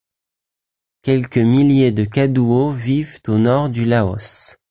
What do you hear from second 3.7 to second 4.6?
Laos.